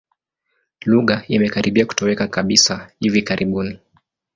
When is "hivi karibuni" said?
2.99-3.79